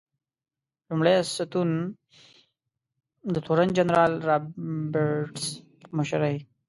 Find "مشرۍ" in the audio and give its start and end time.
5.97-6.35